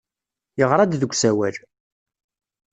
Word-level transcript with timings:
Yeɣra-d 0.59 0.93
deg 1.01 1.11
usawal. 1.15 1.55